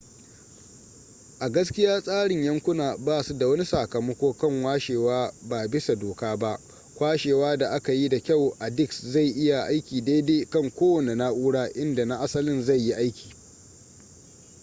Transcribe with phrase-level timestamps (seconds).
[1.39, 6.59] a gaskiya tsarin yankuna basu da wani sakamako kan kwashewa ba bisa doka ba
[6.95, 11.69] kwashewa da aka yi da kyau a disk zai iya aiki daidai kan kowanne na'ura
[11.73, 13.33] inda na asalin zai yi aiki